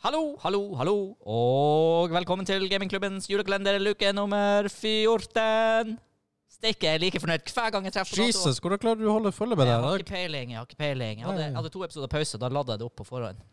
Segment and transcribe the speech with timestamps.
[0.00, 0.92] Hallo, hallo, hallo,
[1.28, 5.90] og velkommen til gamingklubbens julekalender luke nummer 14.
[6.48, 9.10] Steike, jeg er like fornøyd hver gang jeg treffer på Jesus, Jesus, hvordan klarer du
[9.10, 10.54] å holde følge med Jeg har ikke peiling.
[10.54, 11.20] Jeg har ikke peiling.
[11.20, 13.44] Jeg hadde, jeg hadde to episoder pause, da ladde jeg det opp på forhånd.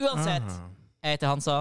[0.00, 0.48] Uansett,
[1.04, 1.58] jeg heter Hansa.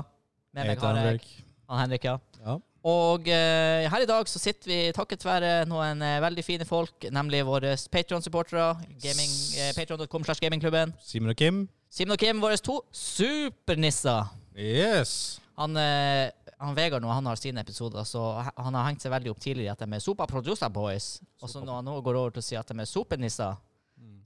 [0.56, 1.22] Med meg har jeg
[1.68, 2.16] han Henrik, ja.
[2.46, 2.56] Ja.
[2.88, 7.10] Og eh, her i dag så sitter vi takket være noen eh, veldig fine folk,
[7.12, 8.70] nemlig våre Patron-supportere.
[9.04, 10.96] Gaming, eh, Patron.com slash gamingklubben.
[11.04, 11.66] Simen og Kim.
[11.90, 14.28] Simen og Kim, våre to supernisser.
[14.58, 15.40] Yes.
[15.58, 19.32] Han, eh, han Vegard nå, han har sine episoder, så han har hengt seg veldig
[19.34, 21.18] opp tidligere at de er Sopa Producer Boys.
[21.42, 23.56] Og så når han nå går over til å si at de er sopenisser,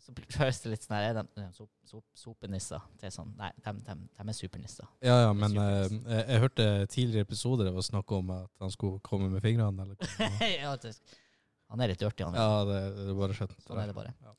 [0.02, 2.82] så blir- høres det litt sånn her, er de, de sop, sop, sopenisser?
[3.00, 4.88] Det er sånn, nei, de, de, de er supernisser.
[5.06, 8.74] Ja, ja, men eh, jeg, jeg hørte tidligere episoder det var snakk om at han
[8.74, 9.86] skulle komme med fingrene.
[9.86, 10.32] Eller hva.
[10.66, 10.96] ja, det,
[11.72, 12.36] han er litt dirty, han.
[12.36, 13.54] ja, det, det er bare skjønt.
[13.68, 14.16] Sånn er det bare.
[14.26, 14.34] Ja.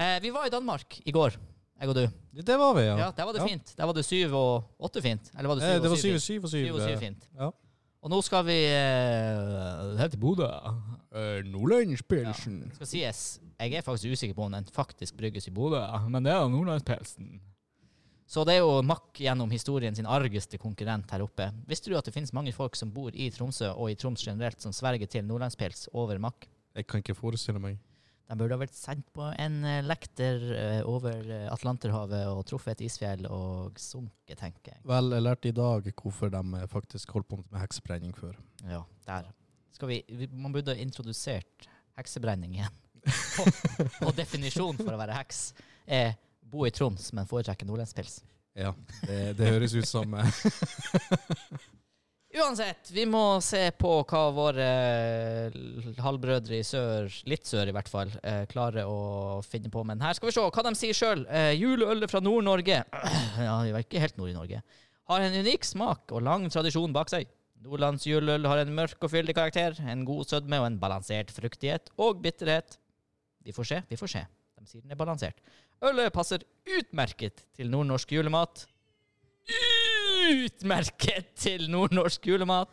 [0.00, 1.34] Eh, vi var i Danmark i går,
[1.80, 2.04] jeg og du.
[2.42, 2.96] Det var vi, ja.
[2.98, 3.46] Ja, Der var det Ja.
[3.48, 3.74] fint.
[3.76, 5.30] Der var det syv og åtte fint.
[5.36, 6.66] Eller var det syv Eh, syv det og var syv syv, syv og syv.
[6.66, 7.28] Syv og syv eh, fint.
[7.38, 7.50] Ja.
[8.02, 10.46] Og nå skal vi uh, helt til Bodø.
[11.12, 12.70] Uh, Nordlandspilsen.
[12.74, 16.32] skal sies, jeg er faktisk usikker på om den faktisk brygges i Bodø, men det
[16.32, 17.40] er jo Nordlandspilsen.
[18.30, 21.48] Så det er jo Mack gjennom historien sin argeste konkurrent her oppe.
[21.66, 24.62] Visste du at det finnes mange folk som bor i Tromsø og i Troms generelt,
[24.62, 26.46] som sverger til nordlandspils over Mack?
[26.76, 27.76] Jeg kan ikke forestille meg.
[28.30, 32.76] De burde ha vært sendt på en eh, lekter eh, over eh, Atlanterhavet og truffet
[32.76, 34.82] et isfjell og sunket, tenker jeg.
[34.86, 38.38] Vel, jeg lærte i dag hvorfor de faktisk holdt på med heksebrenning før.
[38.70, 39.32] Ja, der.
[39.74, 41.66] Skal vi, Man burde ha introdusert
[41.98, 42.78] heksebrenning igjen.
[43.42, 43.50] og,
[44.06, 45.42] og definisjonen for å være heks
[45.90, 46.14] er
[46.50, 48.20] bo i Troms, men foretrekke nordlendspils.
[48.54, 48.70] Ja,
[49.06, 50.14] det, det høres ut som
[52.30, 54.66] Uansett, vi må se på hva våre
[55.50, 55.56] eh,
[55.98, 59.82] halvbrødre i sør, litt sør i hvert fall, eh, klarer å finne på.
[59.86, 61.24] Men her skal vi se hva de sier sjøl.
[61.26, 62.78] Eh, juleølet fra Nord-Norge
[63.48, 64.62] Ja, vi var ikke helt nord i Norge.
[65.10, 67.26] Har en unik smak og lang tradisjon bak seg.
[67.66, 71.90] Nordlands juleøl har en mørk og fyldig karakter, en god sødme og en balansert fruktighet
[71.98, 72.78] og bitterhet.
[73.42, 74.22] Vi får se, vi får se.
[74.54, 75.42] De sier den er balansert.
[75.82, 76.46] Ølet passer
[76.78, 78.68] utmerket til nordnorsk julemat.
[80.30, 82.72] Utmerket til nordnorsk julemat.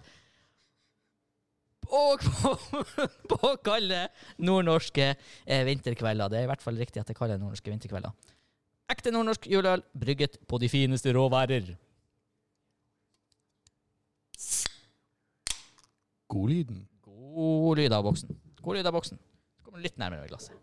[1.88, 2.54] Og på,
[3.32, 4.06] på kalde
[4.44, 6.30] nordnorske eh, vinterkvelder.
[6.32, 8.16] Det er i hvert fall riktig at det kaller nordnorske vinterkvelder.
[8.92, 11.76] Ekte nordnorsk juleøl brygget på de fineste råværer.
[16.28, 16.88] godlyden.
[17.04, 18.38] God lyd av boksen.
[18.62, 19.20] God lyd av boksen.
[19.58, 20.56] Så kommer litt nærmere glasset.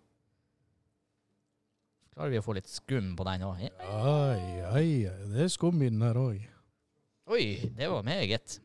[2.15, 3.62] Klarer vi å få litt skum på den òg?
[3.82, 4.88] Ai, ai,
[5.32, 6.44] det er skum i den her òg.
[7.27, 8.61] Oi, det var meget.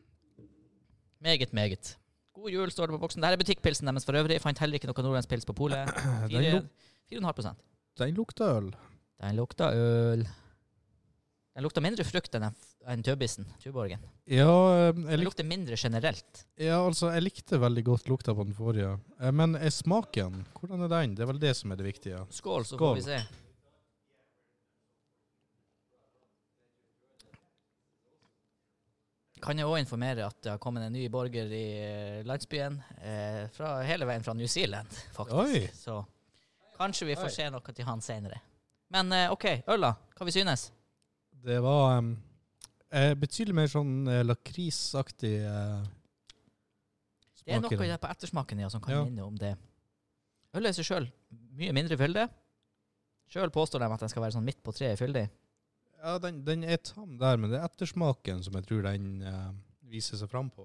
[1.20, 1.96] Meget, meget.
[2.36, 3.22] God jul står det på boksen.
[3.22, 4.36] Dette er butikkpilsen deres for øvrig.
[4.38, 5.88] Jeg fant heller ikke noe nordlandspils på polet.
[6.30, 6.68] Den, Fire-
[7.10, 7.54] 4,5
[8.00, 8.70] den lukta øl.
[9.20, 10.22] Den lukta øl.
[11.56, 12.46] Den lukta mindre frukt enn
[12.88, 14.00] enn tøbisen, Tuborgen.
[14.30, 14.46] Ja,
[14.94, 15.08] likte...
[15.10, 16.44] Den lukter mindre generelt.
[16.56, 18.94] ja, altså, jeg likte veldig godt lukta på den forrige.
[19.20, 21.16] Eh, Men smaken, hvordan er den?
[21.18, 22.22] Det er vel det som er det viktige.
[22.30, 22.94] Skål, så Skål.
[22.94, 23.18] får vi se.
[29.40, 32.76] Kan jeg òg informere at det har kommet en ny borger i eh, landsbyen.
[33.00, 35.36] Eh, fra, hele veien fra New Zealand, faktisk.
[35.40, 35.62] Oi.
[35.74, 36.00] Så
[36.76, 37.36] kanskje vi får Oi.
[37.36, 38.40] se noe til han senere.
[38.92, 39.94] Men eh, OK, øla.
[40.18, 40.68] Hva vi synes?
[41.40, 42.12] Det var um,
[42.92, 45.96] eh, betydelig mer sånn eh, lakrisaktig smak.
[47.40, 49.04] Det er i noe der på ettersmaken ja, som kan Ja.
[49.06, 49.54] minne om det.
[50.54, 51.06] Ølet i seg sjøl
[51.56, 52.26] mye mindre fyldig.
[53.30, 55.28] Sjøl påstår de at den skal være sånn midt på treet fyldig.
[56.00, 59.48] Ja, den, den er tam der, men det er ettersmaken som jeg tror den eh,
[59.92, 60.64] viser seg fram på.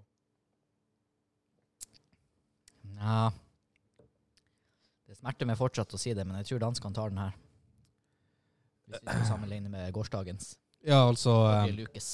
[2.95, 3.31] Ja
[5.09, 7.35] Det smerter meg fortsatt å si det, men jeg tror danskene tar den her.
[8.87, 10.53] Hvis vi skal sammenligne med gårsdagens.
[10.85, 12.09] Ja, altså eh, Lucas.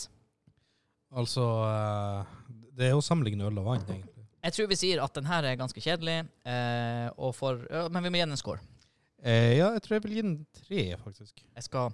[1.12, 2.34] Altså eh,
[2.74, 4.26] Det er jo sammenligne øl og vann, egentlig.
[4.42, 8.08] Jeg tror vi sier at den her er ganske kjedelig, eh, og for, ja, men
[8.08, 8.64] vi må gi den en score.
[9.22, 11.44] Eh, ja, jeg tror jeg vil gi den tre, faktisk.
[11.46, 11.92] Jeg skal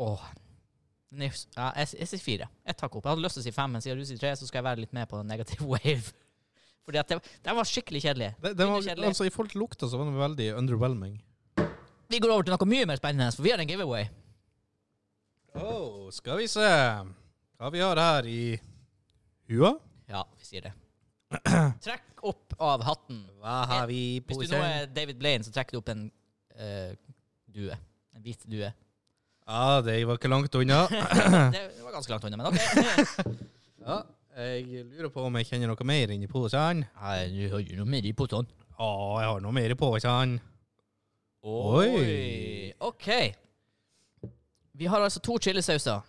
[0.00, 0.22] Åh.
[0.30, 0.38] Er-
[1.56, 2.46] Ja, jeg, jeg sier fire.
[2.70, 3.04] Ett hakk opp.
[3.04, 4.66] Jeg hadde lyst til å si fem, men siden du sier tre, så skal jeg
[4.68, 6.12] være litt med på den negative wave.
[6.86, 8.28] Fordi at det, den var skikkelig kjedelig.
[8.40, 9.08] Det, det var, kjedelig.
[9.10, 11.16] altså, I forhold til lukta så var den veldig underwhelming.
[12.10, 14.06] Vi går over til noe mye mer spennende, for vi har en giveaway.
[15.58, 18.42] Oh, skal vi se hva vi har her i
[19.50, 19.72] hua.
[20.10, 20.72] Ja, vi sier det.
[21.84, 23.20] Trekk opp av hatten.
[23.42, 26.06] Hva har vi på Hvis du nå er David Blaine, så trekker du opp en
[26.58, 26.94] uh,
[27.50, 27.74] due.
[28.14, 28.70] En hvit due.
[29.50, 30.84] Ja, det var ikke langt unna.
[31.54, 32.60] Det var ganske langt unna, men OK.
[33.86, 33.96] ja,
[34.38, 36.84] jeg lurer på om jeg kjenner noe mer inni posen.
[37.00, 38.46] Nei, Du har jo noe mer i posen.
[38.78, 40.36] Ja, jeg har noe mer i posen.
[41.42, 42.70] Oi.
[42.86, 43.08] OK.
[44.80, 46.04] Vi har altså to chilisauser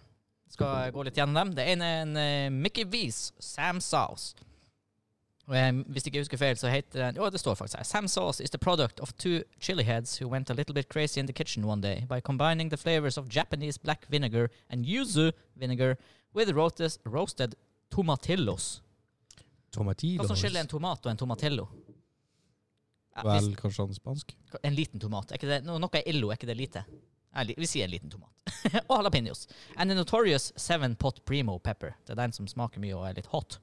[0.51, 1.53] Skal jeg gå litt gjennom dem.
[1.55, 4.35] Det ene er en eh, Mickey V's Sam Sauce.
[5.55, 7.83] Jeg, hvis ikke jeg husker feil, så heter den Jo, det står faktisk her.
[7.83, 11.19] Sam Sauce is the product of two chili heads who went a little bit crazy
[11.19, 15.31] in the kitchen one day by combining the flavors of Japanese black vinegar and yuzu
[15.55, 15.97] vinegar
[16.33, 17.55] with roasted, roasted
[17.89, 18.81] tomatillos.
[19.71, 20.21] Tomatillos.
[20.21, 21.67] Hva som skiller en tomat og en tomatillo?
[23.15, 24.35] Ja, Vel, hvis, kanskje han spansk?
[24.63, 25.31] en liten tomat.
[25.31, 26.85] Er ikke det, no, noe er illo, er ikke det lite?
[27.31, 28.31] Ja, vi sier en liten tomat.
[28.89, 29.47] og jalapeños.
[29.75, 31.95] And the notorious seven pot primo pepper.
[32.05, 33.59] Det er den som smaker mye og er litt hot.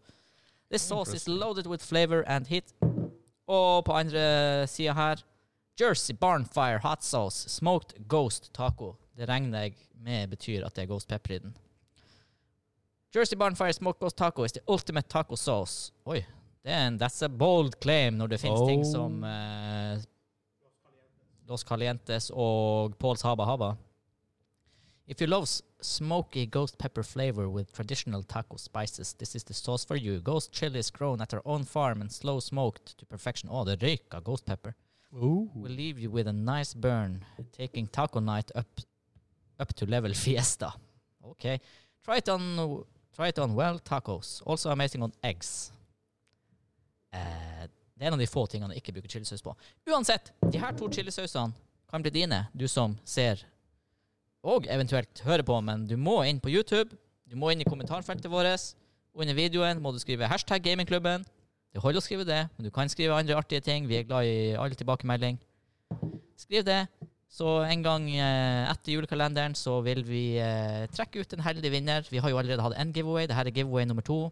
[0.71, 2.75] This sauce is loaded with flavor and heat.
[3.49, 5.23] Og på andre sida her
[5.81, 7.49] Jersey Barnfire hot sauce.
[7.51, 8.95] Smoked ghost taco.
[9.17, 11.57] Det regner jeg med betyr at det er ghost pepper i den.
[13.17, 15.93] Jersey Barnfire smoked ghost taco is the ultimate taco sauce.
[16.07, 16.21] Oi,
[16.65, 18.93] det er en, that's a bold claim når det finnes ting Oh.
[18.93, 19.99] som eh,
[21.49, 23.73] Los Calientes og Paul's Haba Haba.
[25.09, 25.49] If you love
[25.81, 30.21] smoky ghost pepper flavor with traditional taco spices, this is the sauce for you.
[30.21, 33.49] Ghost chili is grown at our own farm and slow smoked to perfection.
[33.49, 34.77] Å, det røyker ghost pepper.
[35.15, 35.49] Ooh.
[35.55, 37.25] We'll leave you with a nice burn,
[37.57, 38.83] taking taco night up,
[39.59, 40.75] up to level fiesta.
[41.25, 41.59] Okay.
[42.05, 42.85] Try it on,
[43.17, 44.43] try it on well tacos.
[44.45, 45.73] Also amazing on eggs.
[47.15, 47.65] Uh,
[47.97, 49.57] det er en av de få tingene jeg ikke bruker chilisaus på.
[49.89, 51.57] Uansett, de her to chilisausene
[51.89, 53.41] kan bli dine, du som ser
[54.47, 56.97] og eventuelt høre på, men du må inn på YouTube.
[57.29, 58.73] Du må inn i kommentarfeltet vårt.
[59.19, 61.27] Under videoen må du skrive hashtag gamingklubben.
[61.75, 63.89] Det holder å skrive det, men du kan skrive andre artige ting.
[63.91, 65.41] Vi er glad i all tilbakemelding.
[66.39, 66.87] Skriv det.
[67.29, 72.07] Så en gang eh, etter julekalenderen så vil vi eh, trekke ut en heldig vinner.
[72.09, 73.27] Vi har jo allerede hatt en giveaway.
[73.29, 74.31] Dette er giveaway nummer to.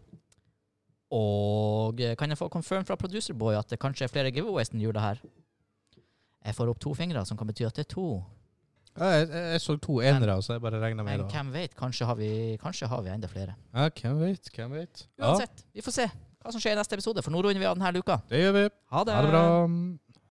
[1.13, 4.81] Og eh, kan jeg få confirm fra producerboy at det kanskje er flere giveaways enn
[4.81, 5.21] jula her?
[6.47, 8.07] Jeg får opp to fingre, som kan bety at det er to.
[8.97, 11.27] Ja, jeg, jeg, så to enere, så jeg bare regna med det.
[11.31, 11.75] hvem vet?
[11.77, 12.29] Kanskje har vi,
[12.61, 13.53] kanskje har vi enda flere.
[13.75, 14.49] Ja, hvem vet?
[14.55, 15.05] Hvem vet?
[15.19, 17.67] Ja, Uansett, vi får se hva som skjer i neste episode, for nå runder vi
[17.69, 18.21] av denne luka.
[18.31, 18.65] det gjør vi.
[18.95, 19.15] Ha det!
[19.17, 19.43] Ha det bra.